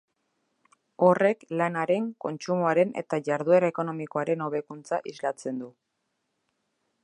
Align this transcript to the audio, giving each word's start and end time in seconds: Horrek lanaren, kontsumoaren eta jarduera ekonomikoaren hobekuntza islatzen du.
Horrek 1.07 1.43
lanaren, 1.59 2.07
kontsumoaren 2.25 2.95
eta 3.03 3.21
jarduera 3.29 3.69
ekonomikoaren 3.75 4.45
hobekuntza 4.47 5.03
islatzen 5.15 5.61
du. 5.65 5.69